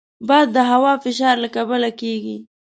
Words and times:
باد 0.27 0.47
د 0.55 0.57
هوا 0.71 0.93
فشار 1.03 1.35
له 1.43 1.49
کبله 1.55 1.89
کېږي 2.01 2.37